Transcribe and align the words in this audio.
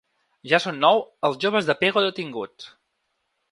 Ja 0.53 0.59
són 0.63 0.79
nou 0.85 1.01
els 1.29 1.37
joves 1.45 1.69
de 1.69 1.77
pego 1.83 2.05
detinguts. 2.07 2.69